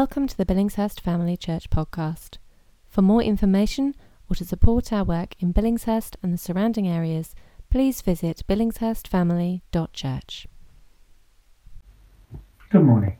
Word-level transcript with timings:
Welcome 0.00 0.26
to 0.26 0.36
the 0.36 0.44
Billingshurst 0.44 0.98
Family 0.98 1.36
Church 1.36 1.70
podcast. 1.70 2.38
For 2.88 3.00
more 3.00 3.22
information 3.22 3.94
or 4.28 4.34
to 4.34 4.44
support 4.44 4.92
our 4.92 5.04
work 5.04 5.36
in 5.38 5.54
Billingshurst 5.54 6.16
and 6.20 6.34
the 6.34 6.36
surrounding 6.36 6.88
areas, 6.88 7.36
please 7.70 8.02
visit 8.02 8.42
billingshurstfamily.church. 8.48 10.48
Good 12.70 12.82
morning. 12.82 13.16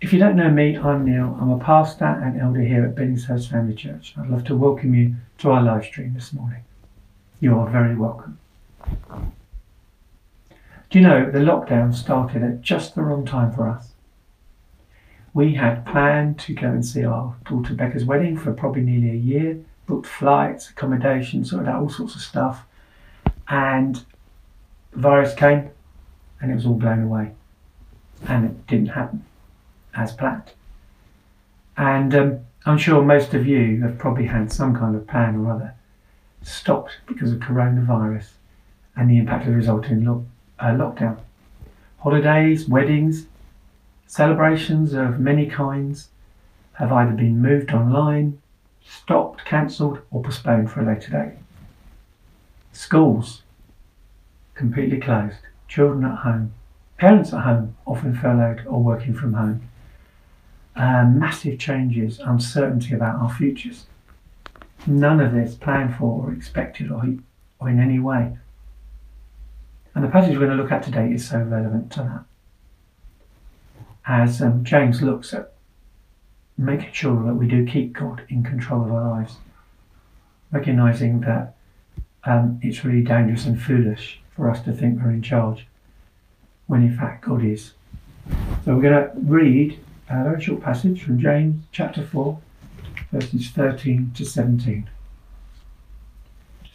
If 0.00 0.14
you 0.14 0.18
don't 0.18 0.36
know 0.36 0.48
me, 0.48 0.78
I'm 0.78 1.04
Neil. 1.04 1.36
I'm 1.38 1.50
a 1.50 1.58
pastor 1.58 2.06
and 2.06 2.40
elder 2.40 2.62
here 2.62 2.86
at 2.86 2.94
Billingshurst 2.94 3.50
Family 3.50 3.74
Church. 3.74 4.14
I'd 4.16 4.30
love 4.30 4.44
to 4.44 4.56
welcome 4.56 4.94
you 4.94 5.14
to 5.40 5.50
our 5.50 5.62
live 5.62 5.84
stream 5.84 6.14
this 6.14 6.32
morning. 6.32 6.64
You 7.40 7.58
are 7.58 7.68
very 7.68 7.94
welcome. 7.94 8.38
Do 10.88 10.98
you 10.98 11.02
know 11.02 11.30
the 11.30 11.40
lockdown 11.40 11.94
started 11.94 12.42
at 12.42 12.62
just 12.62 12.94
the 12.94 13.02
wrong 13.02 13.26
time 13.26 13.52
for 13.52 13.68
us? 13.68 13.93
We 15.34 15.54
had 15.54 15.84
planned 15.84 16.38
to 16.40 16.54
go 16.54 16.68
and 16.68 16.86
see 16.86 17.04
our 17.04 17.34
daughter 17.44 17.74
Becca's 17.74 18.04
wedding 18.04 18.38
for 18.38 18.52
probably 18.52 18.82
nearly 18.82 19.10
a 19.10 19.20
year, 19.20 19.58
booked 19.86 20.06
flights, 20.06 20.70
accommodation, 20.70 21.44
sorted 21.44 21.68
out 21.68 21.82
all 21.82 21.90
sorts 21.90 22.14
of 22.14 22.20
stuff. 22.20 22.64
And 23.48 24.04
the 24.92 25.00
virus 25.00 25.34
came 25.34 25.70
and 26.40 26.52
it 26.52 26.54
was 26.54 26.64
all 26.64 26.74
blown 26.74 27.02
away. 27.02 27.32
And 28.28 28.44
it 28.46 28.66
didn't 28.68 28.88
happen 28.88 29.24
as 29.94 30.12
planned. 30.12 30.52
And 31.76 32.14
um, 32.14 32.40
I'm 32.64 32.78
sure 32.78 33.02
most 33.02 33.34
of 33.34 33.46
you 33.46 33.82
have 33.82 33.98
probably 33.98 34.26
had 34.26 34.52
some 34.52 34.76
kind 34.76 34.94
of 34.94 35.06
plan 35.06 35.36
or 35.36 35.52
other 35.52 35.74
stopped 36.42 36.98
because 37.06 37.32
of 37.32 37.40
coronavirus 37.40 38.28
and 38.96 39.10
the 39.10 39.18
impact 39.18 39.46
of 39.46 39.50
the 39.50 39.56
resulting 39.56 40.04
lo- 40.04 40.26
uh, 40.60 40.66
lockdown. 40.66 41.18
Holidays, 41.98 42.68
weddings, 42.68 43.26
Celebrations 44.06 44.92
of 44.92 45.18
many 45.18 45.46
kinds 45.46 46.08
have 46.74 46.92
either 46.92 47.12
been 47.12 47.40
moved 47.40 47.72
online, 47.72 48.40
stopped, 48.84 49.44
cancelled, 49.44 50.00
or 50.10 50.22
postponed 50.22 50.70
for 50.70 50.80
a 50.80 50.86
later 50.86 51.10
date. 51.10 51.38
Schools 52.72 53.42
completely 54.54 54.98
closed, 54.98 55.38
children 55.68 56.04
at 56.04 56.18
home, 56.18 56.52
parents 56.98 57.32
at 57.32 57.42
home, 57.42 57.76
often 57.86 58.14
furloughed 58.14 58.64
or 58.66 58.82
working 58.82 59.14
from 59.14 59.34
home. 59.34 59.68
Uh, 60.76 61.04
massive 61.04 61.58
changes, 61.58 62.18
uncertainty 62.18 62.94
about 62.94 63.16
our 63.16 63.32
futures. 63.32 63.86
None 64.86 65.20
of 65.20 65.32
this 65.32 65.54
planned 65.54 65.96
for 65.96 66.24
or 66.24 66.32
expected 66.32 66.90
or, 66.90 67.02
or 67.58 67.68
in 67.68 67.80
any 67.80 67.98
way. 67.98 68.36
And 69.94 70.04
the 70.04 70.08
passage 70.08 70.32
we're 70.32 70.46
going 70.46 70.56
to 70.56 70.62
look 70.62 70.72
at 70.72 70.82
today 70.82 71.12
is 71.12 71.28
so 71.28 71.38
relevant 71.38 71.92
to 71.92 71.98
that 72.00 72.24
as 74.06 74.42
um, 74.42 74.64
James 74.64 75.02
looks 75.02 75.32
at 75.32 75.52
making 76.56 76.92
sure 76.92 77.24
that 77.24 77.34
we 77.34 77.48
do 77.48 77.66
keep 77.66 77.92
God 77.92 78.22
in 78.28 78.42
control 78.42 78.84
of 78.84 78.92
our 78.92 79.10
lives, 79.10 79.36
recognizing 80.52 81.20
that 81.20 81.54
um, 82.24 82.58
it's 82.62 82.84
really 82.84 83.02
dangerous 83.02 83.46
and 83.46 83.60
foolish 83.60 84.20
for 84.34 84.50
us 84.50 84.62
to 84.64 84.72
think 84.72 85.00
we're 85.00 85.10
in 85.10 85.22
charge 85.22 85.66
when 86.66 86.82
in 86.82 86.96
fact 86.96 87.24
God 87.24 87.44
is. 87.44 87.72
So 88.64 88.74
we're 88.74 88.82
going 88.82 89.04
to 89.04 89.10
read 89.16 89.78
a 90.08 90.24
very 90.24 90.42
short 90.42 90.62
passage 90.62 91.02
from 91.02 91.18
James 91.18 91.62
chapter 91.72 92.02
4, 92.02 92.38
verses 93.12 93.48
13 93.48 94.12
to 94.14 94.24
17. 94.24 94.88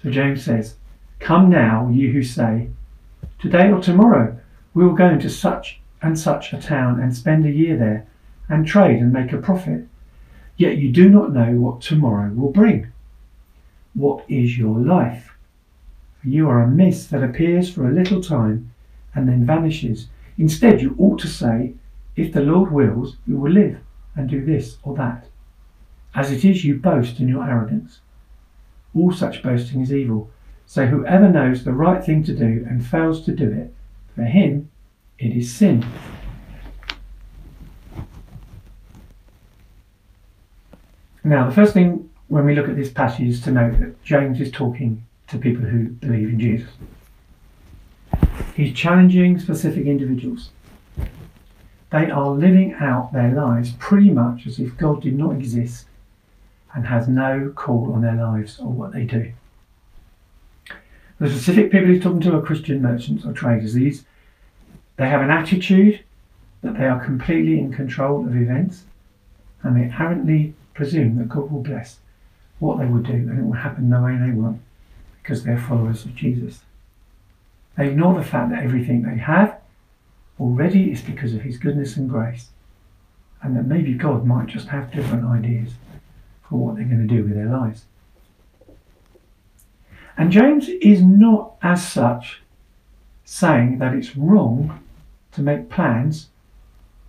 So 0.02 0.09
James 0.09 0.45
says, 0.45 0.75
Come 1.19 1.49
now, 1.49 1.89
you 1.91 2.11
who 2.11 2.23
say, 2.23 2.69
Today 3.39 3.71
or 3.71 3.81
tomorrow 3.81 4.38
we 4.73 4.86
will 4.86 4.93
go 4.93 5.09
into 5.09 5.30
such 5.30 5.80
and 6.02 6.17
such 6.17 6.53
a 6.53 6.61
town 6.61 7.00
and 7.00 7.16
spend 7.16 7.45
a 7.45 7.52
year 7.52 7.78
there 7.78 8.08
and 8.47 8.66
trade 8.66 9.00
and 9.00 9.14
make 9.14 9.31
a 9.31 9.38
profit. 9.38 9.88
Yet 10.58 10.78
you 10.78 10.92
do 10.92 11.09
not 11.09 11.33
know 11.33 11.52
what 11.53 11.81
tomorrow 11.81 12.31
will 12.33 12.52
bring. 12.52 12.92
What 13.94 14.25
is 14.30 14.58
your 14.58 14.80
life? 14.80 15.36
You 16.23 16.49
are 16.49 16.61
a 16.61 16.67
mist 16.67 17.11
that 17.11 17.23
appears 17.23 17.71
for 17.71 17.87
a 17.87 17.93
little 17.93 18.21
time 18.21 18.71
and 19.15 19.27
then 19.27 19.45
vanishes. 19.45 20.08
Instead, 20.37 20.82
you 20.82 20.95
ought 20.98 21.20
to 21.20 21.27
say, 21.27 21.73
If 22.16 22.33
the 22.33 22.42
Lord 22.42 22.71
wills, 22.71 23.17
we 23.27 23.36
will 23.36 23.52
live 23.52 23.80
and 24.16 24.30
do 24.30 24.43
this 24.43 24.77
or 24.83 24.95
that. 24.95 25.27
As 26.14 26.31
it 26.31 26.43
is, 26.43 26.66
you 26.66 26.76
boast 26.76 27.20
in 27.20 27.27
your 27.27 27.43
arrogance. 27.43 27.99
All 28.95 29.11
such 29.11 29.43
boasting 29.43 29.81
is 29.81 29.93
evil. 29.93 30.30
So 30.66 30.87
whoever 30.87 31.30
knows 31.30 31.64
the 31.64 31.73
right 31.73 32.04
thing 32.04 32.23
to 32.23 32.36
do 32.36 32.66
and 32.70 32.86
fails 32.86 33.23
to 33.26 33.31
do 33.33 33.49
it, 33.49 33.73
for 34.16 34.23
him 34.23 34.70
it 35.19 35.35
is 35.35 35.53
sin. 35.53 35.85
Now, 41.23 41.47
the 41.47 41.53
first 41.53 41.73
thing 41.73 42.09
when 42.27 42.45
we 42.45 42.55
look 42.55 42.69
at 42.69 42.75
this 42.75 42.89
passage 42.89 43.27
is 43.27 43.41
to 43.41 43.52
note 43.52 43.80
that 43.80 44.02
James 44.03 44.39
is 44.39 44.52
talking 44.52 45.05
to 45.27 45.37
people 45.37 45.65
who 45.65 45.89
believe 45.89 46.30
in 46.30 46.39
Jesus. 46.39 46.69
He's 48.55 48.73
challenging 48.73 49.39
specific 49.39 49.85
individuals. 49.85 50.49
They 51.91 52.09
are 52.09 52.30
living 52.31 52.73
out 52.80 53.13
their 53.13 53.31
lives 53.33 53.73
pretty 53.80 54.09
much 54.11 54.47
as 54.47 54.59
if 54.59 54.77
God 54.77 55.01
did 55.01 55.17
not 55.17 55.31
exist 55.31 55.87
and 56.73 56.86
has 56.86 57.07
no 57.07 57.51
call 57.55 57.93
on 57.93 58.01
their 58.01 58.15
lives 58.15 58.59
or 58.59 58.67
what 58.67 58.93
they 58.93 59.03
do. 59.03 59.33
The 61.19 61.30
specific 61.30 61.71
people 61.71 61.89
he's 61.89 62.01
talking 62.01 62.21
to 62.21 62.37
are 62.37 62.41
Christian 62.41 62.81
merchants 62.81 63.25
or 63.25 63.33
traders. 63.33 63.73
These 63.73 64.05
they 64.99 65.08
have 65.08 65.21
an 65.21 65.32
attitude 65.32 66.02
that 66.61 66.77
they 66.77 66.83
are 66.83 67.04
completely 67.04 67.58
in 67.58 67.71
control 67.71 68.27
of 68.27 68.36
events 68.36 68.83
and 69.64 69.77
they 69.77 69.95
arrogantly 69.98 70.54
presume 70.73 71.17
that 71.17 71.30
God 71.30 71.49
will 71.49 71.64
bless 71.64 71.99
what 72.60 72.80
they 72.80 72.86
will 72.86 73.02
do 73.02 73.14
and 73.14 73.39
it 73.39 73.45
will 73.45 73.54
happen 73.54 73.89
the 73.89 74.02
way 74.02 74.17
they 74.17 74.32
want 74.32 74.60
because 75.23 75.45
they're 75.45 75.58
followers 75.58 76.04
of 76.04 76.15
Jesus. 76.15 76.64
They 77.77 77.87
ignore 77.87 78.20
the 78.20 78.26
fact 78.26 78.49
that 78.49 78.61
everything 78.61 79.04
they 79.04 79.15
have 79.17 79.61
already 80.37 80.92
is 80.92 81.02
because 81.02 81.33
of 81.33 81.43
His 81.43 81.58
goodness 81.58 81.95
and 81.95 82.10
grace 82.10 82.49
and 83.42 83.55
that 83.55 83.67
maybe 83.67 83.93
God 83.93 84.26
might 84.26 84.48
just 84.48 84.67
have 84.67 84.92
different 84.92 85.23
ideas 85.23 85.76
for 86.49 86.58
what 86.58 86.76
they're 86.76 86.83
going 86.83 87.08
to 87.08 87.16
do 87.16 87.23
with 87.23 87.36
their 87.36 87.48
lives. 87.48 87.86
And 90.17 90.30
James 90.30 90.67
is 90.67 91.02
not, 91.02 91.54
as 91.61 91.87
such, 91.87 92.42
saying 93.23 93.77
that 93.77 93.93
it's 93.93 94.17
wrong 94.17 94.83
to 95.34 95.42
make 95.42 95.70
plans, 95.70 96.30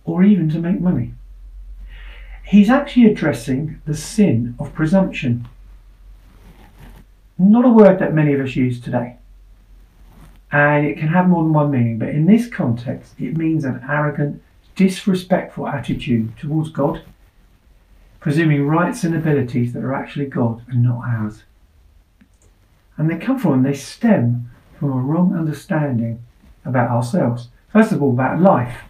or 0.03 0.23
even 0.23 0.49
to 0.49 0.59
make 0.59 0.79
money. 0.79 1.13
He's 2.43 2.69
actually 2.69 3.05
addressing 3.05 3.81
the 3.85 3.95
sin 3.95 4.55
of 4.59 4.73
presumption. 4.73 5.47
Not 7.37 7.65
a 7.65 7.69
word 7.69 7.99
that 7.99 8.13
many 8.13 8.33
of 8.33 8.41
us 8.41 8.55
use 8.55 8.79
today. 8.79 9.17
And 10.51 10.85
it 10.85 10.97
can 10.97 11.07
have 11.07 11.29
more 11.29 11.43
than 11.43 11.53
one 11.53 11.71
meaning, 11.71 11.97
but 11.97 12.09
in 12.09 12.25
this 12.25 12.47
context, 12.47 13.13
it 13.19 13.37
means 13.37 13.63
an 13.63 13.83
arrogant, 13.89 14.41
disrespectful 14.75 15.67
attitude 15.67 16.37
towards 16.37 16.69
God, 16.69 17.03
presuming 18.19 18.67
rights 18.67 19.03
and 19.03 19.15
abilities 19.15 19.71
that 19.73 19.83
are 19.83 19.93
actually 19.93 20.25
God 20.25 20.63
and 20.67 20.83
not 20.83 21.03
ours. 21.07 21.43
And 22.97 23.09
they 23.09 23.17
come 23.17 23.39
from, 23.39 23.63
they 23.63 23.73
stem 23.73 24.51
from 24.77 24.91
a 24.91 25.01
wrong 25.01 25.33
understanding 25.33 26.21
about 26.65 26.91
ourselves. 26.91 27.47
First 27.71 27.91
of 27.91 28.01
all, 28.01 28.11
about 28.11 28.41
life. 28.41 28.81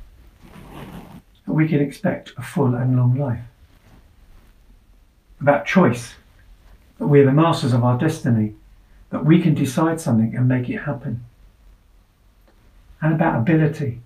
That 1.45 1.53
we 1.53 1.67
can 1.67 1.81
expect 1.81 2.33
a 2.37 2.41
full 2.41 2.75
and 2.75 2.95
long 2.95 3.17
life. 3.17 3.43
About 5.39 5.65
choice. 5.65 6.15
That 6.97 7.07
we 7.07 7.19
are 7.19 7.25
the 7.25 7.31
masters 7.31 7.73
of 7.73 7.83
our 7.83 7.97
destiny. 7.97 8.55
That 9.09 9.25
we 9.25 9.41
can 9.41 9.53
decide 9.53 10.01
something 10.01 10.35
and 10.35 10.47
make 10.47 10.69
it 10.69 10.77
happen. 10.77 11.23
And 13.01 13.13
about 13.13 13.39
ability. 13.39 14.01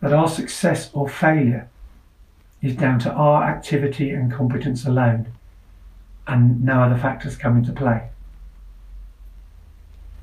That 0.00 0.12
our 0.12 0.28
success 0.28 0.90
or 0.92 1.08
failure 1.08 1.68
is 2.60 2.76
down 2.76 2.98
to 3.00 3.12
our 3.12 3.44
activity 3.44 4.10
and 4.10 4.32
competence 4.32 4.84
alone, 4.84 5.32
and 6.26 6.64
no 6.64 6.82
other 6.82 6.98
factors 6.98 7.36
come 7.36 7.56
into 7.56 7.72
play. 7.72 8.08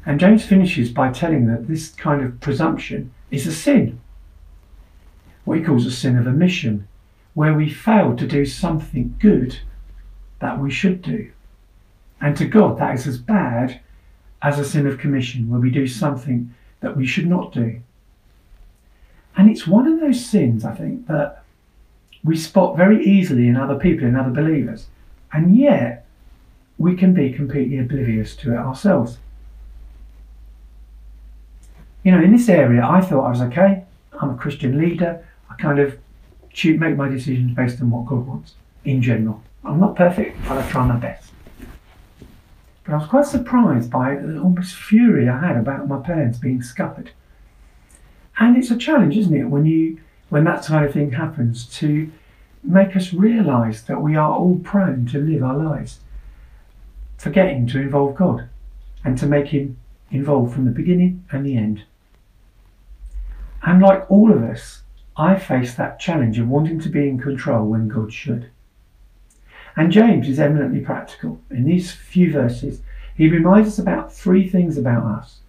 And 0.06 0.20
James 0.20 0.46
finishes 0.46 0.92
by 0.92 1.12
telling 1.12 1.48
that 1.48 1.68
this 1.68 1.90
kind 1.90 2.24
of 2.24 2.40
presumption 2.40 3.12
is 3.32 3.48
a 3.48 3.52
sin. 3.52 4.00
What 5.46 5.58
he 5.58 5.64
calls 5.64 5.86
a 5.86 5.92
sin 5.92 6.18
of 6.18 6.28
omission, 6.28 6.88
where 7.34 7.54
we 7.54 7.70
fail 7.70 8.16
to 8.16 8.28
do 8.28 8.46
something 8.46 9.16
good 9.20 9.60
that 10.40 10.60
we 10.60 10.70
should 10.70 11.02
do. 11.02 11.32
And 12.22 12.38
to 12.38 12.46
God, 12.46 12.78
that 12.78 12.96
is 12.96 13.08
as 13.08 13.18
bad 13.18 13.82
as 14.42 14.60
a 14.60 14.66
sin 14.66 14.86
of 14.86 15.00
commission, 15.00 15.50
where 15.50 15.60
we 15.60 15.72
do 15.72 15.88
something 15.88 16.54
that 16.82 16.96
we 16.96 17.08
should 17.08 17.28
not 17.28 17.52
do. 17.52 17.82
And 19.36 19.50
it's 19.50 19.68
one 19.68 19.88
of 19.88 20.00
those 20.00 20.24
sins, 20.24 20.64
I 20.64 20.76
think, 20.76 21.08
that 21.08 21.44
we 22.24 22.38
spot 22.38 22.78
very 22.78 23.04
easily 23.04 23.48
in 23.48 23.58
other 23.58 23.76
people, 23.78 24.08
in 24.08 24.16
other 24.16 24.30
believers. 24.30 24.88
And 25.34 25.56
yet, 25.56 26.06
we 26.78 26.96
can 26.96 27.14
be 27.14 27.34
completely 27.34 27.80
oblivious 27.80 28.36
to 28.38 28.54
it 28.54 28.58
ourselves 28.58 29.18
you 32.06 32.12
know, 32.12 32.22
in 32.22 32.32
this 32.32 32.48
area, 32.50 32.86
I 32.86 33.02
thought 33.02 33.26
I 33.26 33.30
was 33.32 33.42
okay. 33.42 33.84
I'm 34.22 34.30
a 34.30 34.38
Christian 34.38 34.80
leader. 34.80 35.28
I 35.50 35.56
kind 35.56 35.80
of 35.80 35.98
make 36.64 36.96
my 36.96 37.10
decisions 37.10 37.54
based 37.56 37.82
on 37.82 37.90
what 37.90 38.06
God 38.06 38.28
wants 38.28 38.54
in 38.86 39.02
general. 39.02 39.42
I'm 39.64 39.80
not 39.80 39.96
perfect, 39.96 40.38
but 40.48 40.60
I 40.60 40.70
try 40.70 40.86
my 40.86 40.98
best. 40.98 41.32
But 42.84 42.94
I 42.94 42.98
was 42.98 43.10
quite 43.10 43.26
surprised 43.26 43.90
by 43.90 44.16
the 44.16 44.40
almost 44.40 44.76
fury 44.76 45.28
I 45.28 45.40
had 45.40 45.58
about 45.58 45.88
my 45.88 46.00
parents 46.00 46.38
being 46.38 46.62
scuppered. 46.62 47.10
And 48.38 48.56
it's 48.56 48.70
a 48.70 48.78
challenge, 48.78 49.18
isn't 49.18 49.36
it, 49.36 49.46
when 49.46 49.66
you 49.66 50.00
when 50.30 50.44
that 50.44 50.64
kind 50.64 50.86
of 50.86 50.94
thing 50.94 51.12
happens, 51.12 51.66
to 51.80 52.12
make 52.64 52.96
us 52.96 53.14
realise 53.14 53.82
that 53.82 54.02
we 54.02 54.16
are 54.16 54.32
all 54.32 54.60
prone 54.60 55.08
to 55.08 55.20
live 55.20 55.44
our 55.44 55.58
lives, 55.58 56.00
forgetting 57.18 57.68
to 57.68 57.80
involve 57.80 58.16
God 58.16 58.48
and 59.04 59.18
to 59.18 59.26
make 59.26 59.48
Him 59.48 59.78
involved 60.12 60.54
from 60.54 60.66
the 60.66 60.72
beginning 60.72 61.26
and 61.32 61.44
the 61.44 61.58
end. 61.58 61.84
And 63.66 63.82
like 63.82 64.10
all 64.10 64.32
of 64.32 64.44
us, 64.44 64.84
I 65.18 65.38
face 65.38 65.74
that 65.76 66.00
challenge 66.00 66.38
of 66.40 66.48
wanting 66.48 66.80
to 66.82 66.90
be 66.90 67.08
in 67.08 67.20
control 67.20 67.68
when 67.68 67.88
God 67.88 68.14
should. 68.14 68.50
And 69.76 69.92
James 69.92 70.30
is 70.30 70.40
eminently 70.40 70.82
practical. 70.82 71.42
In 71.50 71.66
these 71.66 71.92
few 71.92 72.32
verses, 72.32 72.82
he 73.16 73.28
reminds 73.30 73.68
us 73.70 73.80
about 73.80 74.14
three 74.14 74.48
things 74.48 74.78
about 74.78 75.04
us, 75.04 75.40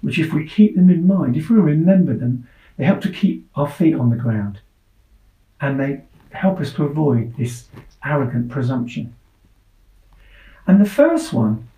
which, 0.00 0.18
if 0.18 0.32
we 0.32 0.46
keep 0.46 0.74
them 0.74 0.90
in 0.90 1.06
mind, 1.06 1.36
if 1.36 1.50
we 1.50 1.56
remember 1.56 2.16
them, 2.16 2.48
they 2.76 2.84
help 2.84 3.00
to 3.02 3.12
keep 3.12 3.48
our 3.54 3.70
feet 3.70 3.94
on 3.94 4.10
the 4.10 4.16
ground 4.16 4.60
and 5.60 5.78
they 5.78 6.00
help 6.30 6.60
us 6.60 6.72
to 6.74 6.84
avoid 6.84 7.36
this 7.36 7.66
arrogant 8.04 8.48
presumption. 8.48 9.14
And 10.66 10.80
the 10.80 10.88
first 10.88 11.32
one 11.32 11.68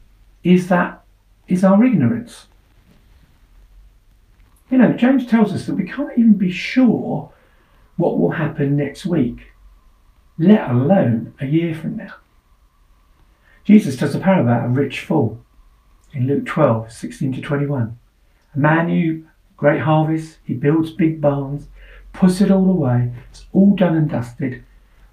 is 0.45 0.69
that 0.69 1.03
is 1.49 1.65
our 1.65 1.85
ignorance. 1.85 2.47
You 4.73 4.79
know, 4.79 4.95
James 4.95 5.27
tells 5.27 5.53
us 5.53 5.67
that 5.67 5.75
we 5.75 5.85
can't 5.85 6.19
even 6.19 6.33
be 6.33 6.51
sure 6.51 7.31
what 7.99 8.19
will 8.19 8.31
happen 8.31 8.75
next 8.75 9.05
week, 9.05 9.53
let 10.39 10.71
alone 10.71 11.35
a 11.39 11.45
year 11.45 11.75
from 11.75 11.99
now. 11.99 12.15
Jesus 13.65 13.99
tells 13.99 14.15
a 14.15 14.19
parable 14.19 14.51
about 14.51 14.65
a 14.65 14.69
rich 14.69 15.01
fool 15.01 15.39
in 16.15 16.27
Luke 16.27 16.47
12, 16.47 16.91
16 16.91 17.35
to 17.35 17.43
21. 17.43 17.99
A 18.55 18.59
man 18.59 18.89
who 18.89 19.25
great 19.59 19.83
harvest, 19.83 20.39
he 20.43 20.55
builds 20.55 20.91
big 20.91 21.21
barns, 21.21 21.69
puts 22.15 22.41
it 22.41 22.51
all 22.51 22.71
away, 22.71 23.13
it's 23.31 23.45
all 23.53 23.77
done 23.77 23.95
and 23.95 24.09
dusted, 24.09 24.65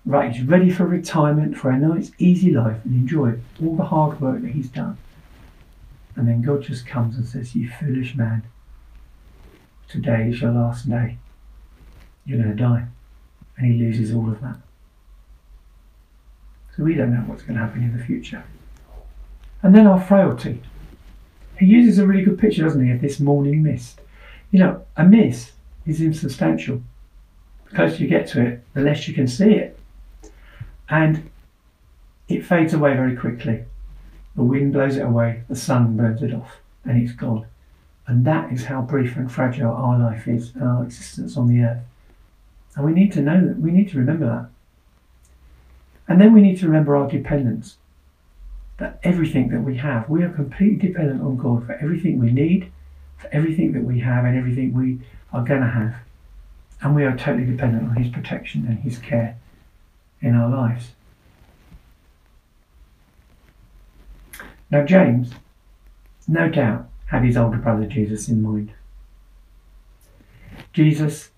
right, 0.06 0.32
he's 0.32 0.46
ready 0.46 0.70
for 0.70 0.86
retirement, 0.86 1.58
for 1.58 1.70
a 1.70 1.78
nice 1.78 2.14
easy 2.18 2.54
life 2.54 2.80
and 2.86 2.94
enjoy 2.94 3.34
all 3.62 3.76
the 3.76 3.84
hard 3.84 4.22
work 4.22 4.42
that 4.42 4.52
he's 4.52 4.70
done. 4.70 4.98
And 6.16 6.30
then 6.30 6.42
God 6.42 6.62
just 6.62 6.88
comes 6.88 7.18
and 7.18 7.28
says, 7.28 7.56
You 7.56 7.70
foolish 7.70 8.16
man, 8.16 8.44
today 9.90 10.30
is 10.30 10.42
your 10.42 10.52
last 10.52 10.90
day. 10.90 11.18
You're 12.26 12.42
going 12.42 12.56
to 12.56 12.64
die. 12.64 12.86
And 13.58 13.74
he 13.74 13.80
loses 13.80 14.14
all 14.14 14.30
of 14.30 14.40
that. 14.42 14.58
So 16.78 16.84
we 16.84 16.94
don't 16.94 17.14
know 17.14 17.22
what's 17.22 17.44
going 17.44 17.56
to 17.56 17.66
happen 17.66 17.84
in 17.84 17.98
the 17.98 18.04
future. 18.04 18.44
And 19.62 19.76
then 19.76 19.88
our 19.88 20.00
frailty. 20.00 20.62
He 21.58 21.66
uses 21.66 22.00
a 22.00 22.08
really 22.08 22.24
good 22.24 22.40
picture, 22.40 22.64
doesn't 22.64 22.86
he, 22.86 22.92
of 22.92 23.02
this 23.02 23.20
morning 23.20 23.64
mist. 23.64 24.00
You 24.52 24.60
know, 24.60 24.86
a 24.96 25.04
mist 25.04 25.52
is 25.86 26.00
insubstantial. 26.00 26.82
The 27.66 27.76
closer 27.76 27.98
you 27.98 28.08
get 28.08 28.28
to 28.30 28.46
it, 28.46 28.64
the 28.74 28.82
less 28.82 29.08
you 29.08 29.14
can 29.14 29.28
see 29.28 29.56
it. 29.56 29.78
And 30.88 31.30
it 32.30 32.46
fades 32.46 32.74
away 32.74 32.94
very 32.94 33.16
quickly. 33.16 33.66
The 34.36 34.44
wind 34.44 34.72
blows 34.72 34.96
it 34.96 35.02
away, 35.02 35.44
the 35.50 35.56
sun 35.56 35.98
burns 35.98 36.24
it 36.24 36.34
off, 36.34 36.58
and 36.86 37.02
it's 37.02 37.12
gone. 37.12 37.46
And 38.10 38.26
that 38.26 38.52
is 38.52 38.66
how 38.66 38.82
brief 38.82 39.16
and 39.18 39.32
fragile 39.32 39.72
our 39.72 40.00
life 40.00 40.28
is 40.28 40.52
our 40.60 40.84
existence 40.84 41.38
on 41.38 41.48
the 41.48 41.62
earth. 41.64 41.84
And 42.76 42.84
we 42.84 42.92
need 42.92 43.12
to 43.14 43.22
know 43.22 43.40
that, 43.46 43.60
we 43.60 43.70
need 43.70 43.92
to 43.92 44.00
remember 44.00 44.26
that. 44.26 44.50
And 46.08 46.20
then 46.20 46.34
we 46.34 46.42
need 46.42 46.58
to 46.58 46.66
remember 46.66 46.98
our 46.98 47.08
dependence. 47.08 47.78
That 48.78 49.00
everything 49.04 49.50
that 49.50 49.62
we 49.62 49.78
have, 49.78 50.10
we 50.10 50.24
are 50.24 50.30
completely 50.30 50.88
dependent 50.88 51.22
on 51.22 51.38
God 51.38 51.68
for 51.68 51.74
everything 51.74 52.18
we 52.18 52.32
need, 52.32 52.72
for 53.18 53.30
everything 53.32 53.74
that 53.74 53.84
we 53.84 54.00
have, 54.00 54.26
and 54.26 54.36
everything 54.36 54.74
we 54.74 55.02
are 55.32 55.46
going 55.46 55.62
to 55.62 55.68
have. 55.68 55.98
And 56.82 56.96
we 56.96 57.04
are 57.04 57.16
totally 57.16 57.46
dependent 57.46 57.90
on 57.90 57.96
His 57.96 58.12
protection 58.12 58.66
and 58.66 58.80
His 58.80 58.98
care 58.98 59.38
in 60.20 60.34
our 60.34 60.50
lives. 60.50 60.94
Now, 64.72 64.84
James, 64.84 65.34
no 66.28 66.50
doubt, 66.50 66.90
had 67.10 67.24
his 67.24 67.38
older 67.38 67.58
brother 67.58 67.86
Jesus 67.86 68.30
in 68.30 68.42
mind. 68.42 68.72
Jesus, 70.74 71.30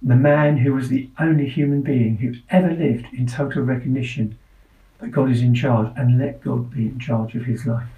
the 0.00 0.14
man 0.14 0.58
who 0.58 0.72
was 0.72 0.88
the 0.88 1.08
only 1.18 1.48
human 1.48 1.82
being 1.82 2.18
who 2.18 2.34
ever 2.50 2.70
lived 2.70 3.06
in 3.12 3.26
total 3.26 3.62
recognition 3.62 4.38
that 5.00 5.10
God 5.10 5.30
is 5.30 5.42
in 5.42 5.54
charge 5.54 5.92
and 5.96 6.18
let 6.18 6.42
God 6.42 6.70
be 6.70 6.86
in 6.86 6.98
charge 6.98 7.34
of 7.34 7.44
his 7.44 7.66
life. 7.66 7.88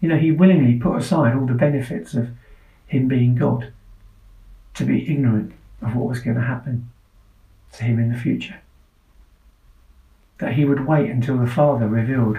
You 0.00 0.08
know, 0.08 0.16
he 0.16 0.30
willingly 0.30 0.78
put 0.78 0.96
aside 0.96 1.34
all 1.34 1.46
the 1.46 1.54
benefits 1.54 2.14
of 2.14 2.30
him 2.86 3.08
being 3.08 3.34
God 3.34 3.72
to 4.74 4.84
be 4.84 5.10
ignorant 5.10 5.52
of 5.82 5.96
what 5.96 6.08
was 6.08 6.20
going 6.20 6.36
to 6.36 6.42
happen 6.42 6.90
to 7.72 7.84
him 7.84 7.98
in 7.98 8.12
the 8.12 8.18
future. 8.18 8.60
That 10.38 10.54
he 10.54 10.64
would 10.64 10.86
wait 10.86 11.10
until 11.10 11.38
the 11.38 11.50
Father 11.50 11.88
revealed 11.88 12.38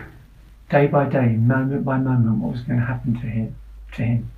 day 0.70 0.88
by 0.88 1.08
day, 1.08 1.30
moment 1.30 1.84
by 1.84 1.98
moment, 1.98 2.38
what 2.38 2.54
was 2.54 2.62
going 2.62 2.80
to 2.80 2.86
happen 2.86 3.14
to 3.14 3.28
him. 3.28 3.56
To 3.96 4.04
him. 4.04 4.32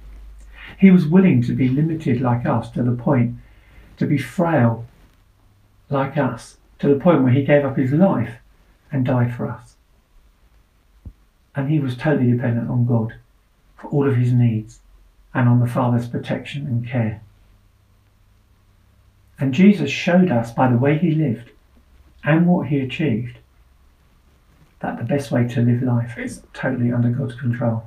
He 0.77 0.91
was 0.91 1.05
willing 1.05 1.41
to 1.43 1.53
be 1.53 1.67
limited 1.67 2.21
like 2.21 2.45
us 2.45 2.69
to 2.71 2.83
the 2.83 2.93
point 2.93 3.35
to 4.01 4.07
be 4.07 4.17
frail 4.17 4.85
like 5.89 6.17
us, 6.17 6.57
to 6.79 6.87
the 6.87 6.99
point 6.99 7.21
where 7.21 7.31
he 7.31 7.43
gave 7.43 7.63
up 7.63 7.77
his 7.77 7.91
life 7.91 8.35
and 8.91 9.05
died 9.05 9.35
for 9.35 9.47
us. 9.47 9.75
And 11.55 11.69
he 11.69 11.79
was 11.79 11.95
totally 11.95 12.31
dependent 12.31 12.69
on 12.69 12.85
God 12.87 13.13
for 13.77 13.89
all 13.89 14.07
of 14.07 14.15
his 14.15 14.33
needs 14.33 14.79
and 15.33 15.47
on 15.47 15.59
the 15.59 15.67
Father's 15.67 16.07
protection 16.07 16.65
and 16.65 16.87
care. 16.87 17.21
And 19.37 19.53
Jesus 19.53 19.91
showed 19.91 20.31
us 20.31 20.51
by 20.51 20.67
the 20.67 20.77
way 20.77 20.97
he 20.97 21.11
lived 21.11 21.51
and 22.23 22.47
what 22.47 22.67
he 22.67 22.79
achieved 22.79 23.37
that 24.81 24.97
the 24.97 25.03
best 25.03 25.31
way 25.31 25.47
to 25.47 25.61
live 25.61 25.83
life 25.83 26.17
is 26.17 26.41
totally 26.53 26.91
under 26.91 27.09
God's 27.09 27.35
control. 27.35 27.83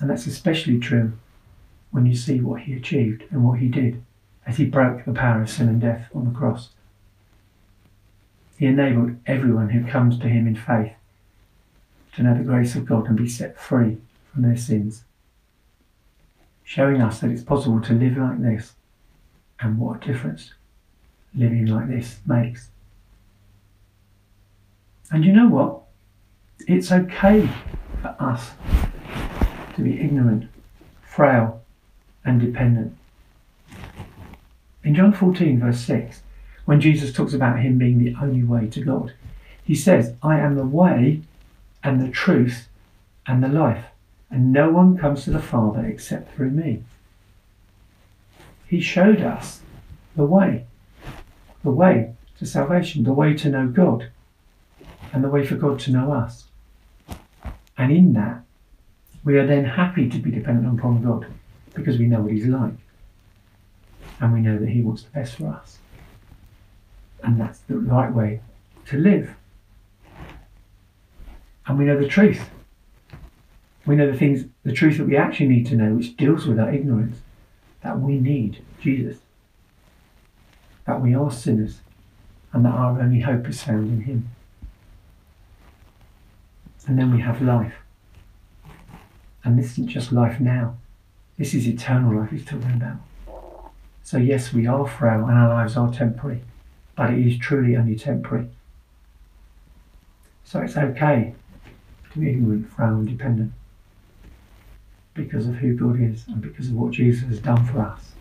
And 0.00 0.10
that's 0.10 0.26
especially 0.26 0.78
true 0.78 1.12
when 1.90 2.06
you 2.06 2.16
see 2.16 2.40
what 2.40 2.62
he 2.62 2.74
achieved 2.74 3.24
and 3.30 3.44
what 3.44 3.58
he 3.58 3.68
did 3.68 4.02
as 4.46 4.56
he 4.56 4.64
broke 4.64 5.04
the 5.04 5.12
power 5.12 5.42
of 5.42 5.50
sin 5.50 5.68
and 5.68 5.80
death 5.80 6.08
on 6.14 6.24
the 6.24 6.38
cross. 6.38 6.70
He 8.58 8.66
enabled 8.66 9.16
everyone 9.26 9.70
who 9.70 9.90
comes 9.90 10.18
to 10.18 10.28
him 10.28 10.46
in 10.46 10.56
faith 10.56 10.92
to 12.14 12.22
know 12.22 12.36
the 12.36 12.44
grace 12.44 12.74
of 12.74 12.86
God 12.86 13.06
and 13.06 13.16
be 13.16 13.28
set 13.28 13.58
free 13.58 13.98
from 14.32 14.42
their 14.42 14.56
sins, 14.56 15.04
showing 16.62 17.02
us 17.02 17.20
that 17.20 17.30
it's 17.30 17.42
possible 17.42 17.80
to 17.82 17.92
live 17.92 18.16
like 18.16 18.40
this 18.40 18.72
and 19.60 19.78
what 19.78 20.00
difference 20.00 20.52
living 21.34 21.66
like 21.66 21.88
this 21.88 22.18
makes. 22.26 22.70
And 25.10 25.24
you 25.24 25.32
know 25.32 25.48
what? 25.48 25.82
It's 26.66 26.90
okay 26.90 27.48
for 28.00 28.16
us 28.18 28.52
to 29.74 29.82
be 29.82 30.00
ignorant, 30.00 30.48
frail, 31.02 31.62
and 32.24 32.40
dependent. 32.40 32.96
In 34.82 34.94
John 34.94 35.12
14, 35.12 35.60
verse 35.60 35.80
6, 35.80 36.22
when 36.64 36.80
Jesus 36.80 37.12
talks 37.12 37.34
about 37.34 37.60
him 37.60 37.78
being 37.78 37.98
the 37.98 38.14
only 38.20 38.42
way 38.42 38.66
to 38.68 38.80
God, 38.80 39.12
he 39.62 39.74
says, 39.74 40.14
I 40.22 40.38
am 40.38 40.56
the 40.56 40.64
way 40.64 41.22
and 41.82 42.00
the 42.00 42.10
truth 42.10 42.68
and 43.26 43.42
the 43.42 43.48
life, 43.48 43.86
and 44.30 44.52
no 44.52 44.70
one 44.70 44.96
comes 44.96 45.24
to 45.24 45.30
the 45.30 45.40
Father 45.40 45.84
except 45.84 46.34
through 46.34 46.50
me. 46.50 46.82
He 48.66 48.80
showed 48.80 49.20
us 49.20 49.60
the 50.16 50.24
way, 50.24 50.66
the 51.62 51.70
way 51.70 52.14
to 52.38 52.46
salvation, 52.46 53.04
the 53.04 53.12
way 53.12 53.34
to 53.34 53.48
know 53.48 53.68
God 53.68 54.10
and 55.14 55.22
the 55.22 55.28
way 55.28 55.46
for 55.46 55.54
God 55.54 55.78
to 55.78 55.92
know 55.92 56.12
us. 56.12 56.46
And 57.78 57.92
in 57.92 58.14
that, 58.14 58.42
we 59.22 59.38
are 59.38 59.46
then 59.46 59.64
happy 59.64 60.08
to 60.08 60.18
be 60.18 60.32
dependent 60.32 60.78
upon 60.78 61.04
God 61.04 61.26
because 61.72 61.98
we 61.98 62.06
know 62.06 62.20
what 62.20 62.32
He's 62.32 62.46
like. 62.46 62.74
And 64.20 64.32
we 64.32 64.40
know 64.40 64.58
that 64.58 64.68
He 64.68 64.82
wants 64.82 65.04
the 65.04 65.10
best 65.10 65.36
for 65.36 65.46
us. 65.46 65.78
And 67.22 67.40
that's 67.40 67.60
the 67.60 67.78
right 67.78 68.12
way 68.12 68.40
to 68.86 68.98
live. 68.98 69.36
And 71.66 71.78
we 71.78 71.84
know 71.84 71.98
the 71.98 72.08
truth. 72.08 72.50
We 73.86 73.94
know 73.94 74.10
the 74.10 74.18
things, 74.18 74.46
the 74.64 74.72
truth 74.72 74.98
that 74.98 75.06
we 75.06 75.16
actually 75.16 75.48
need 75.48 75.66
to 75.68 75.76
know, 75.76 75.94
which 75.94 76.16
deals 76.16 76.44
with 76.44 76.58
our 76.58 76.72
ignorance, 76.72 77.18
that 77.82 78.00
we 78.00 78.18
need 78.18 78.64
Jesus. 78.80 79.18
That 80.86 81.00
we 81.00 81.14
are 81.14 81.30
sinners 81.30 81.80
and 82.52 82.64
that 82.64 82.74
our 82.74 83.00
only 83.00 83.20
hope 83.20 83.48
is 83.48 83.62
found 83.62 83.90
in 83.90 84.00
Him. 84.02 84.30
And 86.86 86.98
then 86.98 87.12
we 87.12 87.20
have 87.20 87.40
life. 87.40 87.74
And 89.42 89.58
this 89.58 89.72
isn't 89.72 89.88
just 89.88 90.12
life 90.12 90.40
now, 90.40 90.76
this 91.38 91.54
is 91.54 91.66
eternal 91.66 92.18
life 92.18 92.30
he's 92.30 92.44
talking 92.44 92.72
about. 92.72 92.98
So, 94.02 94.18
yes, 94.18 94.52
we 94.52 94.66
are 94.66 94.86
frail 94.86 95.24
and 95.24 95.36
our 95.36 95.48
lives 95.48 95.76
are 95.76 95.92
temporary, 95.92 96.42
but 96.94 97.10
it 97.10 97.26
is 97.26 97.38
truly 97.38 97.76
only 97.76 97.96
temporary. 97.96 98.48
So, 100.44 100.60
it's 100.60 100.76
okay 100.76 101.34
to 102.12 102.18
be 102.18 102.30
ignorant, 102.30 102.70
frail, 102.70 102.90
and 102.90 103.08
dependent 103.08 103.52
because 105.14 105.46
of 105.46 105.54
who 105.54 105.74
God 105.74 106.00
is 106.00 106.26
and 106.28 106.40
because 106.40 106.68
of 106.68 106.74
what 106.74 106.92
Jesus 106.92 107.26
has 107.28 107.40
done 107.40 107.64
for 107.64 107.80
us. 107.80 108.12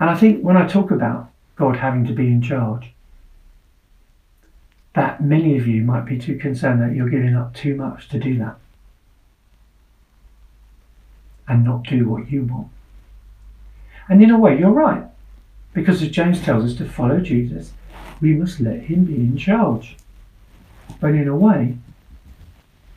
And 0.00 0.08
I 0.08 0.16
think 0.16 0.42
when 0.42 0.56
I 0.56 0.66
talk 0.66 0.90
about 0.90 1.30
God 1.56 1.76
having 1.76 2.06
to 2.06 2.12
be 2.12 2.26
in 2.26 2.42
charge, 2.42 2.93
that 4.94 5.22
many 5.22 5.58
of 5.58 5.66
you 5.66 5.82
might 5.82 6.04
be 6.04 6.18
too 6.18 6.36
concerned 6.36 6.80
that 6.80 6.94
you're 6.94 7.10
giving 7.10 7.34
up 7.34 7.54
too 7.54 7.74
much 7.74 8.08
to 8.08 8.18
do 8.18 8.38
that 8.38 8.56
and 11.46 11.64
not 11.64 11.82
do 11.82 12.08
what 12.08 12.30
you 12.30 12.44
want. 12.44 12.68
And 14.08 14.22
in 14.22 14.30
a 14.30 14.38
way, 14.38 14.58
you're 14.58 14.70
right, 14.70 15.04
because 15.72 16.02
as 16.02 16.10
James 16.10 16.40
tells 16.40 16.64
us 16.64 16.78
to 16.78 16.88
follow 16.88 17.20
Jesus, 17.20 17.72
we 18.20 18.34
must 18.34 18.60
let 18.60 18.80
him 18.80 19.04
be 19.04 19.16
in 19.16 19.36
charge. 19.36 19.96
But 21.00 21.14
in 21.14 21.28
a 21.28 21.36
way, 21.36 21.76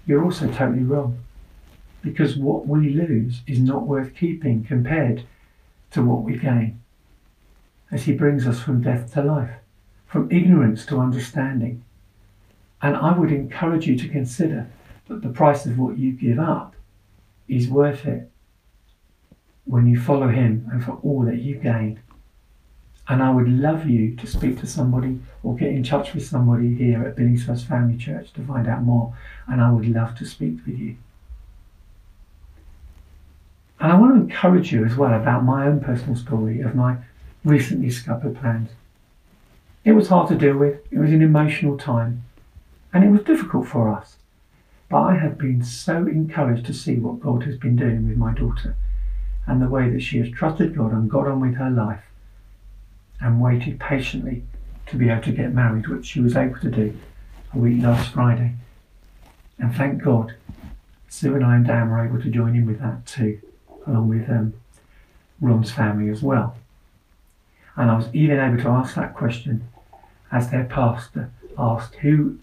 you're 0.06 0.24
also 0.24 0.51
totally 0.51 0.84
wrong, 0.84 1.20
because 2.01 2.38
what 2.38 2.68
we 2.68 2.89
lose 2.89 3.42
is 3.48 3.60
not 3.60 3.88
worth 3.88 4.16
keeping 4.16 4.63
compared 4.63 5.24
to 5.92 6.01
what 6.04 6.24
we 6.24 6.38
gain 6.38 6.80
as 7.92 8.04
he 8.04 8.13
brings 8.13 8.46
us 8.46 8.60
from 8.60 8.82
death 8.82 9.13
to 9.13 9.24
life, 9.24 9.51
from 10.06 10.32
ignorance 10.32 10.86
to 10.86 11.00
understanding. 11.00 11.84
And 12.82 12.96
I 12.96 13.18
would 13.18 13.32
encourage 13.32 13.88
you 13.88 13.98
to 13.98 14.08
consider 14.08 14.70
that 15.08 15.22
the 15.22 15.30
price 15.30 15.66
of 15.66 15.80
what 15.80 15.98
you 15.98 16.12
give 16.12 16.40
up 16.40 16.76
is 17.48 17.70
worth 17.70 18.06
it 18.06 18.30
when 19.66 19.88
you 19.88 20.00
follow 20.00 20.28
him 20.28 20.68
and 20.72 20.84
for 20.84 21.00
all 21.04 21.22
that 21.24 21.40
you 21.40 21.56
gain. 21.56 22.00
And 23.10 23.24
I 23.24 23.30
would 23.30 23.48
love 23.48 23.88
you 23.88 24.16
to 24.18 24.28
speak 24.28 24.60
to 24.60 24.68
somebody 24.68 25.20
or 25.42 25.56
get 25.56 25.70
in 25.70 25.84
touch 25.84 26.14
with 26.14 26.28
somebody 26.28 26.76
here 26.76 27.04
at 27.04 27.16
Billingshurst 27.16 27.66
Family 27.66 27.98
Church 27.98 28.34
to 28.34 28.46
find 28.46 28.68
out 28.68 28.84
more. 28.84 29.16
And 29.48 29.62
I 29.62 29.72
would 29.72 29.88
love 29.88 30.16
to 30.16 30.26
speak 30.26 30.58
with 30.66 30.78
you. 30.78 30.98
And 33.80 33.92
I 33.92 33.98
want 33.98 34.16
to 34.16 34.22
encourage 34.22 34.74
you 34.74 34.84
as 34.86 34.96
well 34.96 35.14
about 35.14 35.44
my 35.44 35.68
own 35.68 35.80
personal 35.80 36.16
story 36.16 36.62
of 36.62 36.76
my 36.76 36.98
recently 37.46 37.90
scuppered 37.90 38.36
plans. 38.36 38.72
It 39.86 39.94
was 39.94 40.10
hard 40.10 40.28
to 40.30 40.36
deal 40.36 40.58
with, 40.58 40.82
it 40.92 40.98
was 40.98 41.12
an 41.12 41.22
emotional 41.22 41.78
time, 41.78 42.24
and 42.98 43.06
it 43.06 43.12
was 43.12 43.22
difficult 43.22 43.68
for 43.68 43.94
us. 43.94 44.16
But 44.89 45.01
I 45.04 45.18
have 45.18 45.38
been 45.38 45.63
so 45.63 46.08
encouraged 46.08 46.66
to 46.66 46.74
see 46.74 46.96
what 46.96 47.20
God 47.20 47.44
has 47.44 47.56
been 47.56 47.75
doing 47.75 48.08
with 48.08 48.18
my 48.18 48.34
daughter 48.34 48.75
and 49.46 49.62
the 49.62 49.70
way 49.70 49.88
that 49.92 50.01
she 50.01 50.18
has 50.18 50.32
trusted 50.32 50.75
God 50.75 50.94
and 50.94 51.08
got 51.08 51.27
on 51.27 51.39
with 51.39 51.58
her 51.58 51.70
life 51.70 52.01
and 53.22 53.39
waited 53.39 53.80
patiently 53.80 54.42
to 54.88 54.96
be 54.96 55.10
able 55.10 55.22
to 55.22 55.32
get 55.32 55.54
married, 55.54 55.88
which 55.88 56.08
she 56.08 56.22
was 56.22 56.36
able 56.36 56.60
to 56.60 56.72
do 56.72 56.98
a 57.54 57.60
week 57.60 57.84
last 57.84 58.13
Friday. 58.13 58.56
And 59.60 59.75
thank 59.75 60.01
God, 60.01 60.34
Sue 61.08 61.36
and 61.36 61.46
I 61.46 61.58
and 61.58 61.68
Dan 61.68 61.92
were 61.92 62.04
able 62.04 62.20
to 62.20 62.32
join 62.32 62.56
in 62.56 62.66
with 62.66 62.80
that 62.80 63.06
too, 63.06 63.39
along 63.86 64.10
with 64.10 64.27
um, 64.27 64.56
Ron's 65.39 65.70
family 65.70 66.10
as 66.10 66.24
well. 66.24 66.58
And 67.75 67.92
I 67.92 67.96
was 67.96 68.08
even 68.12 68.39
able 68.39 68.58
to 68.63 68.70
ask 68.70 68.96
that 68.96 69.13
question 69.13 69.68
as 70.32 70.50
their 70.50 70.66
pastor 70.66 71.30
asked, 71.60 71.94
who, 71.98 72.39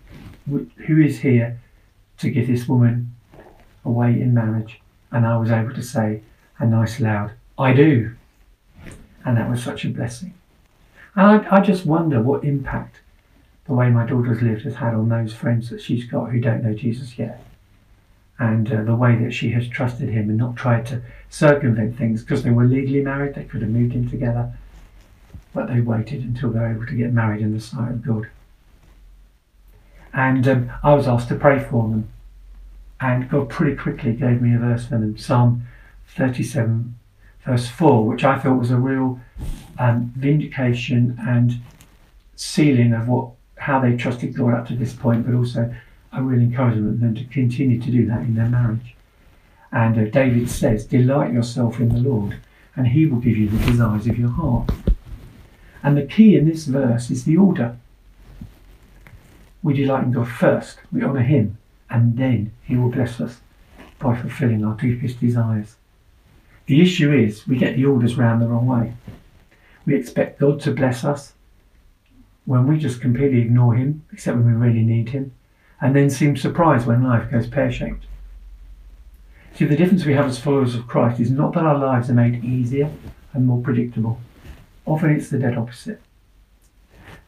who 0.46 1.00
is 1.00 1.20
here 1.20 1.58
to 2.18 2.30
give 2.30 2.46
this 2.46 2.68
woman 2.68 3.14
away 3.84 4.20
in 4.20 4.34
marriage? 4.34 4.80
And 5.10 5.26
I 5.26 5.36
was 5.36 5.50
able 5.50 5.74
to 5.74 5.82
say 5.82 6.22
a 6.58 6.66
nice 6.66 7.00
loud, 7.00 7.32
I 7.58 7.72
do. 7.72 8.14
And 9.24 9.36
that 9.36 9.48
was 9.48 9.62
such 9.62 9.84
a 9.84 9.88
blessing. 9.88 10.34
And 11.14 11.46
I, 11.46 11.56
I 11.56 11.60
just 11.60 11.86
wonder 11.86 12.20
what 12.20 12.44
impact 12.44 13.00
the 13.66 13.72
way 13.72 13.88
my 13.88 14.04
daughter's 14.04 14.42
lived 14.42 14.62
has 14.62 14.74
had 14.74 14.94
on 14.94 15.08
those 15.08 15.32
friends 15.32 15.70
that 15.70 15.80
she's 15.80 16.04
got 16.04 16.30
who 16.30 16.40
don't 16.40 16.62
know 16.62 16.74
Jesus 16.74 17.18
yet. 17.18 17.42
And 18.38 18.70
uh, 18.70 18.82
the 18.82 18.96
way 18.96 19.16
that 19.16 19.32
she 19.32 19.50
has 19.50 19.68
trusted 19.68 20.08
him 20.08 20.28
and 20.28 20.36
not 20.36 20.56
tried 20.56 20.86
to 20.86 21.00
circumvent 21.30 21.96
things 21.96 22.22
because 22.22 22.42
they 22.42 22.50
were 22.50 22.64
legally 22.64 23.00
married, 23.00 23.34
they 23.34 23.44
could 23.44 23.62
have 23.62 23.70
moved 23.70 23.94
in 23.94 24.10
together 24.10 24.52
but 25.54 25.68
they 25.68 25.80
waited 25.80 26.22
until 26.22 26.50
they 26.50 26.58
were 26.58 26.72
able 26.72 26.86
to 26.86 26.94
get 26.94 27.12
married 27.12 27.40
in 27.40 27.54
the 27.54 27.60
sight 27.60 27.90
of 27.90 28.04
God. 28.04 28.28
And 30.14 30.46
um, 30.46 30.70
I 30.82 30.94
was 30.94 31.08
asked 31.08 31.28
to 31.28 31.34
pray 31.34 31.58
for 31.58 31.88
them, 31.88 32.08
and 33.00 33.28
God 33.28 33.48
pretty 33.48 33.76
quickly 33.76 34.12
gave 34.12 34.40
me 34.40 34.54
a 34.54 34.58
verse 34.58 34.86
for 34.86 34.98
them 34.98 35.18
Psalm 35.18 35.66
37, 36.08 36.94
verse 37.44 37.68
4, 37.68 38.06
which 38.06 38.24
I 38.24 38.38
thought 38.38 38.58
was 38.58 38.70
a 38.70 38.76
real 38.76 39.20
um, 39.78 40.12
vindication 40.16 41.18
and 41.20 41.60
sealing 42.36 42.92
of 42.92 43.08
what 43.08 43.30
how 43.56 43.80
they 43.80 43.96
trusted 43.96 44.34
God 44.34 44.52
up 44.52 44.66
to 44.68 44.76
this 44.76 44.92
point, 44.92 45.24
but 45.24 45.34
also 45.34 45.74
a 46.12 46.22
real 46.22 46.40
encouragement 46.40 47.00
them 47.00 47.14
to 47.14 47.24
continue 47.24 47.80
to 47.80 47.90
do 47.90 48.06
that 48.06 48.20
in 48.20 48.34
their 48.34 48.48
marriage. 48.48 48.94
And 49.72 49.98
uh, 49.98 50.10
David 50.10 50.50
says, 50.50 50.86
Delight 50.86 51.32
yourself 51.32 51.80
in 51.80 51.88
the 51.88 51.98
Lord, 52.08 52.36
and 52.76 52.88
he 52.88 53.06
will 53.06 53.18
give 53.18 53.36
you 53.36 53.48
the 53.48 53.64
desires 53.66 54.06
of 54.06 54.18
your 54.18 54.30
heart. 54.30 54.70
And 55.82 55.96
the 55.96 56.06
key 56.06 56.36
in 56.36 56.48
this 56.48 56.66
verse 56.66 57.10
is 57.10 57.24
the 57.24 57.36
order. 57.36 57.76
We 59.64 59.74
delight 59.74 60.04
in 60.04 60.12
God 60.12 60.28
first, 60.28 60.78
we 60.92 61.02
honour 61.02 61.22
Him, 61.22 61.58
and 61.90 62.16
then 62.16 62.52
He 62.62 62.76
will 62.76 62.90
bless 62.90 63.20
us 63.20 63.40
by 63.98 64.14
fulfilling 64.14 64.64
our 64.64 64.76
deepest 64.76 65.18
desires. 65.18 65.74
The 66.66 66.80
issue 66.80 67.12
is 67.12 67.48
we 67.48 67.56
get 67.56 67.74
the 67.74 67.86
orders 67.86 68.16
round 68.16 68.40
the 68.40 68.46
wrong 68.46 68.66
way. 68.66 68.94
We 69.84 69.96
expect 69.96 70.38
God 70.38 70.60
to 70.60 70.70
bless 70.70 71.02
us 71.02 71.32
when 72.44 72.68
we 72.68 72.78
just 72.78 73.00
completely 73.00 73.40
ignore 73.40 73.74
Him, 73.74 74.04
except 74.12 74.36
when 74.36 74.46
we 74.46 74.66
really 74.66 74.84
need 74.84 75.08
Him, 75.08 75.32
and 75.80 75.96
then 75.96 76.10
seem 76.10 76.36
surprised 76.36 76.86
when 76.86 77.02
life 77.02 77.28
goes 77.28 77.48
pear 77.48 77.72
shaped. 77.72 78.06
See, 79.56 79.64
the 79.64 79.76
difference 79.76 80.04
we 80.04 80.14
have 80.14 80.26
as 80.26 80.38
followers 80.38 80.76
of 80.76 80.86
Christ 80.86 81.18
is 81.18 81.30
not 81.32 81.54
that 81.54 81.64
our 81.64 81.78
lives 81.78 82.08
are 82.08 82.14
made 82.14 82.44
easier 82.44 82.92
and 83.32 83.46
more 83.46 83.60
predictable 83.60 84.20
Often 84.86 85.10
it's 85.16 85.30
the 85.30 85.38
dead 85.38 85.56
opposite. 85.56 86.00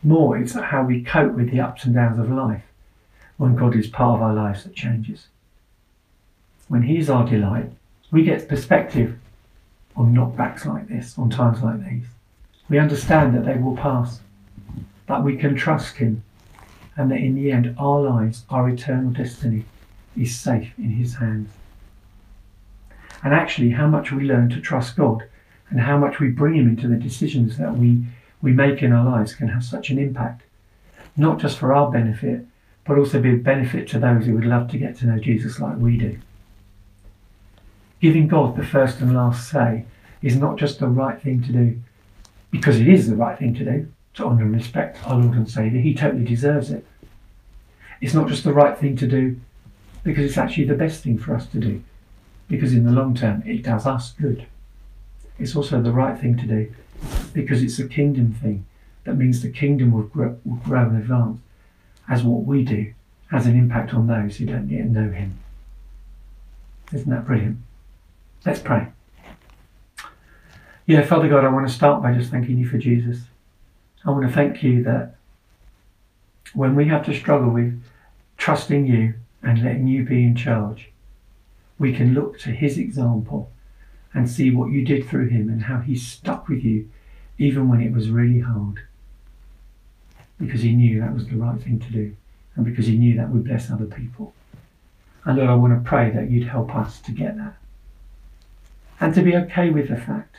More, 0.07 0.39
it's 0.39 0.53
how 0.53 0.85
we 0.85 1.03
cope 1.03 1.33
with 1.33 1.51
the 1.51 1.59
ups 1.59 1.85
and 1.85 1.93
downs 1.93 2.21
of 2.21 2.31
life 2.31 2.63
when 3.39 3.57
God 3.57 3.75
is 3.75 3.89
part 3.89 4.15
of 4.15 4.23
our 4.23 4.33
lives 4.33 4.63
that 4.63 4.73
changes. 4.73 5.27
When 6.69 6.83
He's 6.83 7.11
our 7.11 7.27
delight, 7.27 7.73
we 8.13 8.23
get 8.23 8.49
perspective 8.49 9.19
on 9.97 10.15
knockbacks 10.15 10.65
like 10.65 10.87
this, 10.87 11.19
on 11.19 11.29
times 11.29 11.61
like 11.61 11.85
these. 11.85 12.05
We 12.69 12.79
understand 12.79 13.35
that 13.35 13.45
they 13.45 13.61
will 13.61 13.77
pass, 13.77 14.21
that 15.09 15.25
we 15.25 15.37
can 15.37 15.57
trust 15.57 15.97
Him, 15.97 16.23
and 16.97 17.11
that 17.11 17.19
in 17.19 17.35
the 17.35 17.51
end, 17.51 17.75
our 17.77 18.01
lives, 18.01 18.45
our 18.49 18.69
eternal 18.69 19.11
destiny, 19.11 19.65
is 20.17 20.39
safe 20.39 20.73
in 20.79 20.91
His 20.91 21.17
hands. 21.17 21.51
And 23.25 23.35
actually, 23.35 23.71
how 23.71 23.89
much 23.89 24.13
we 24.13 24.23
learn 24.23 24.51
to 24.51 24.61
trust 24.61 24.95
God 24.95 25.25
and 25.69 25.81
how 25.81 25.99
much 25.99 26.21
we 26.21 26.29
bring 26.29 26.55
Him 26.55 26.69
into 26.69 26.87
the 26.87 26.95
decisions 26.95 27.59
that 27.59 27.77
we, 27.77 28.05
we 28.43 28.53
make 28.53 28.83
in 28.83 28.93
our 28.93 29.05
lives 29.05 29.35
can 29.35 29.49
have 29.49 29.65
such 29.65 29.91
an 29.91 29.99
impact, 29.99 30.43
not 31.17 31.39
just 31.39 31.59
for 31.59 31.73
our 31.73 31.91
benefit, 31.91 32.47
but 32.85 32.99
also 32.99 33.21
be 33.21 33.33
a 33.33 33.37
benefit 33.37 33.89
to 33.89 33.99
those 33.99 34.27
who 34.27 34.35
would 34.35 34.45
love 34.45 34.71
to 34.71 34.79
get 34.79 34.97
to 34.99 35.07
know 35.07 35.19
Jesus 35.19 35.59
like 35.59 35.77
we 35.77 35.97
do. 35.97 36.19
Giving 38.01 38.29
God 38.29 38.57
the 38.57 38.65
first 38.65 39.01
and 39.01 39.15
last 39.15 39.51
say 39.51 39.85
is 40.23 40.37
not 40.37 40.57
just 40.57 40.79
the 40.79 40.87
right 40.87 41.21
thing 41.21 41.43
to 41.43 41.53
do, 41.53 41.81
because 42.51 42.79
it 42.79 42.89
is 42.89 43.09
the 43.09 43.17
right 43.17 43.39
thing 43.39 43.55
to 43.55 43.65
do, 43.65 43.93
to 44.15 44.25
honour 44.25 44.43
and 44.43 44.55
respect 44.55 45.05
our 45.07 45.19
Lord 45.19 45.37
and 45.37 45.51
Saviour. 45.51 45.83
He 45.83 45.95
totally 45.95 46.25
deserves 46.25 46.71
it. 46.71 46.87
It's 48.01 48.15
not 48.15 48.29
just 48.29 48.45
the 48.45 48.53
right 48.53 48.79
thing 48.79 48.97
to 48.99 49.07
do, 49.07 49.41
because 50.05 50.25
it's 50.25 50.39
actually 50.39 50.67
the 50.67 50.75
best 50.75 51.03
thing 51.03 51.19
for 51.19 51.35
us 51.35 51.47
to 51.47 51.59
do, 51.59 51.83
because 52.49 52.73
in 52.73 52.85
the 52.85 52.93
long 52.93 53.15
term 53.15 53.43
it 53.47 53.63
does 53.63 53.87
us 53.87 54.13
good. 54.13 54.47
It's 55.39 55.57
also 55.57 55.83
the 55.83 55.93
right 55.93 56.19
thing 56.19 56.37
to 56.37 56.47
do 56.47 56.73
because 57.33 57.63
it's 57.63 57.79
a 57.79 57.89
kingdom 57.89 58.33
thing. 58.33 58.67
That 59.05 59.17
means 59.17 59.43
the 59.43 59.51
kingdom 59.51 59.93
will 59.93 60.03
grow, 60.03 60.39
will 60.45 60.57
grow 60.57 60.83
and 60.83 60.97
advance 60.97 61.41
as 62.09 62.23
what 62.23 62.45
we 62.45 62.65
do 62.65 62.93
has 63.31 63.47
an 63.47 63.57
impact 63.57 63.93
on 63.93 64.07
those 64.07 64.37
who 64.37 64.47
don't 64.47 64.69
yet 64.69 64.87
know 64.87 65.11
Him. 65.11 65.39
Isn't 66.93 67.11
that 67.11 67.27
brilliant? 67.27 67.59
Let's 68.45 68.61
pray. 68.61 68.89
Yeah, 70.87 71.05
Father 71.05 71.29
God, 71.29 71.45
I 71.45 71.49
want 71.49 71.67
to 71.67 71.75
start 71.75 72.03
by 72.03 72.15
just 72.15 72.31
thanking 72.31 72.59
you 72.59 72.69
for 72.69 72.79
Jesus. 72.79 73.23
I 74.05 74.11
want 74.11 74.27
to 74.27 74.33
thank 74.33 74.63
you 74.63 74.85
that 74.85 75.17
when 76.55 76.77
we 76.77 76.87
have 76.87 77.05
to 77.07 77.15
struggle 77.15 77.51
with 77.51 77.83
trusting 78.37 78.87
you 78.87 79.15
and 79.43 79.65
letting 79.65 79.89
you 79.89 80.05
be 80.05 80.23
in 80.23 80.37
charge, 80.37 80.91
we 81.79 81.93
can 81.93 82.15
look 82.15 82.39
to 82.41 82.51
his 82.51 82.79
example 82.79 83.51
and 84.15 84.29
see 84.29 84.51
what 84.51 84.71
you 84.71 84.85
did 84.85 85.09
through 85.09 85.29
him 85.29 85.49
and 85.49 85.63
how 85.63 85.81
he 85.81 85.97
stuck 85.97 86.49
with 86.49 86.65
you 86.65 86.89
even 87.39 87.69
when 87.69 87.81
it 87.81 87.93
was 87.93 88.11
really 88.11 88.41
hard. 88.41 88.81
Because 90.39 90.63
he 90.63 90.75
knew 90.75 91.01
that 91.01 91.15
was 91.15 91.27
the 91.27 91.37
right 91.37 91.61
thing 91.61 91.79
to 91.81 91.91
do 91.91 92.17
and 92.55 92.65
because 92.65 92.87
he 92.87 92.97
knew 92.97 93.17
that 93.17 93.31
would 93.31 93.45
bless 93.45 93.71
other 93.71 93.85
people. 93.85 94.33
And 95.25 95.37
Lord, 95.37 95.51
I 95.51 95.55
want 95.55 95.75
to 95.75 95.89
pray 95.89 96.11
that 96.11 96.31
you'd 96.31 96.49
help 96.49 96.75
us 96.75 97.01
to 97.01 97.13
get 97.13 97.37
that 97.37 97.57
and 99.01 99.15
to 99.15 99.23
be 99.23 99.37
okay 99.37 99.71
with 99.71 99.89
the 99.89 99.97
fact 99.97 100.37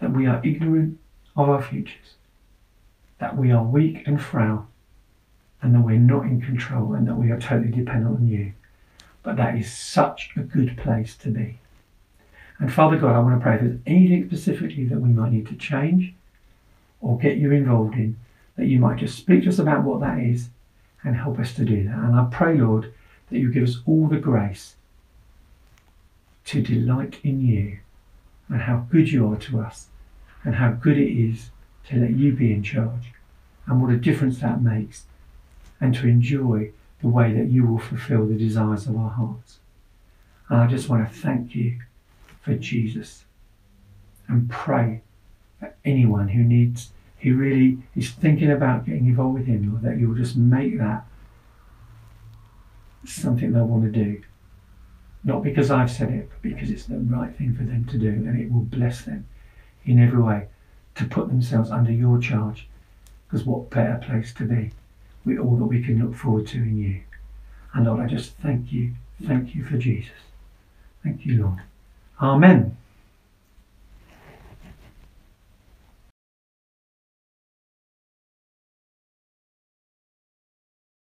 that 0.00 0.12
we 0.12 0.26
are 0.26 0.44
ignorant 0.44 0.98
of 1.36 1.48
our 1.48 1.62
futures, 1.62 2.14
that 3.18 3.36
we 3.36 3.50
are 3.50 3.62
weak 3.62 4.02
and 4.06 4.20
frail, 4.20 4.68
and 5.62 5.74
that 5.74 5.80
we're 5.80 5.98
not 5.98 6.24
in 6.24 6.40
control 6.40 6.94
and 6.94 7.06
that 7.08 7.14
we 7.14 7.30
are 7.30 7.38
totally 7.38 7.70
dependent 7.70 8.16
on 8.16 8.26
you. 8.26 8.52
But 9.22 9.36
that 9.36 9.56
is 9.56 9.72
such 9.72 10.30
a 10.36 10.40
good 10.40 10.76
place 10.76 11.16
to 11.16 11.30
be. 11.30 11.58
And 12.58 12.72
Father 12.72 12.96
God, 12.96 13.14
I 13.14 13.18
want 13.18 13.38
to 13.38 13.42
pray 13.42 13.56
if 13.56 13.60
there's 13.60 13.78
anything 13.86 14.26
specifically 14.26 14.84
that 14.86 15.00
we 15.00 15.10
might 15.10 15.32
need 15.32 15.46
to 15.48 15.56
change 15.56 16.14
or 17.00 17.18
get 17.18 17.36
you 17.36 17.52
involved 17.52 17.94
in, 17.94 18.16
that 18.56 18.66
you 18.66 18.78
might 18.78 18.98
just 18.98 19.18
speak 19.18 19.42
to 19.42 19.50
us 19.50 19.58
about 19.58 19.84
what 19.84 20.00
that 20.00 20.18
is 20.18 20.48
and 21.04 21.16
help 21.16 21.38
us 21.38 21.54
to 21.54 21.64
do 21.64 21.84
that. 21.84 21.98
And 21.98 22.16
I 22.16 22.26
pray, 22.30 22.56
Lord, 22.56 22.92
that 23.30 23.38
you 23.38 23.52
give 23.52 23.64
us 23.64 23.78
all 23.86 24.06
the 24.06 24.16
grace 24.16 24.76
to 26.46 26.62
delight 26.62 27.18
in 27.22 27.46
you 27.46 27.78
and 28.48 28.62
how 28.62 28.86
good 28.90 29.10
you 29.10 29.30
are 29.30 29.36
to 29.36 29.60
us 29.60 29.88
and 30.44 30.54
how 30.54 30.70
good 30.70 30.96
it 30.96 31.12
is 31.12 31.50
to 31.88 31.96
let 31.96 32.10
you 32.10 32.32
be 32.32 32.52
in 32.52 32.62
charge 32.62 33.12
and 33.66 33.82
what 33.82 33.92
a 33.92 33.96
difference 33.96 34.38
that 34.38 34.62
makes 34.62 35.04
and 35.80 35.94
to 35.94 36.06
enjoy 36.06 36.70
the 37.02 37.08
way 37.08 37.32
that 37.32 37.48
you 37.48 37.66
will 37.66 37.78
fulfill 37.78 38.26
the 38.26 38.34
desires 38.34 38.86
of 38.86 38.96
our 38.96 39.10
hearts. 39.10 39.58
And 40.48 40.60
I 40.60 40.66
just 40.66 40.88
want 40.88 41.06
to 41.06 41.14
thank 41.14 41.54
you 41.54 41.80
for 42.46 42.54
Jesus 42.54 43.24
and 44.28 44.48
pray 44.48 45.02
for 45.58 45.74
anyone 45.84 46.28
who 46.28 46.44
needs, 46.44 46.90
who 47.18 47.34
really 47.34 47.78
is 47.96 48.10
thinking 48.10 48.52
about 48.52 48.86
getting 48.86 49.06
involved 49.06 49.40
with 49.40 49.46
Him, 49.46 49.72
Lord, 49.72 49.82
that 49.82 49.98
you'll 49.98 50.14
just 50.14 50.36
make 50.36 50.78
that 50.78 51.04
something 53.04 53.52
they'll 53.52 53.66
want 53.66 53.82
to 53.84 53.90
do. 53.90 54.22
Not 55.24 55.42
because 55.42 55.72
I've 55.72 55.90
said 55.90 56.10
it, 56.10 56.30
but 56.30 56.40
because 56.40 56.70
it's 56.70 56.84
the 56.84 56.98
right 56.98 57.36
thing 57.36 57.52
for 57.52 57.64
them 57.64 57.84
to 57.86 57.98
do 57.98 58.08
and 58.08 58.40
it 58.40 58.52
will 58.52 58.60
bless 58.60 59.02
them 59.02 59.26
in 59.84 60.00
every 60.00 60.22
way 60.22 60.46
to 60.94 61.04
put 61.04 61.26
themselves 61.26 61.72
under 61.72 61.90
your 61.90 62.20
charge. 62.20 62.68
Because 63.26 63.44
what 63.44 63.70
better 63.70 64.00
place 64.00 64.32
to 64.34 64.44
be 64.44 64.70
with 65.24 65.38
all 65.38 65.56
that 65.56 65.64
we 65.64 65.82
can 65.82 66.00
look 66.00 66.14
forward 66.14 66.46
to 66.48 66.58
in 66.58 66.78
you. 66.78 67.00
And 67.74 67.86
Lord, 67.86 68.00
I 68.00 68.06
just 68.06 68.36
thank 68.36 68.72
you, 68.72 68.92
thank 69.24 69.56
you 69.56 69.64
for 69.64 69.76
Jesus. 69.76 70.12
Thank 71.02 71.26
you, 71.26 71.42
Lord. 71.42 71.58
Amen. 72.20 72.76